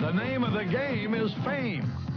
The 0.00 0.12
name 0.12 0.44
of 0.44 0.54
the 0.54 0.64
game 0.64 1.14
is 1.14 1.30
fame. 1.44 2.09